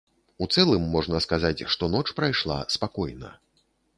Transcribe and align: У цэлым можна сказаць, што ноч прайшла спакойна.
У 0.43 0.45
цэлым 0.53 0.87
можна 0.95 1.19
сказаць, 1.25 1.67
што 1.75 1.89
ноч 1.97 2.03
прайшла 2.19 2.57
спакойна. 2.79 3.31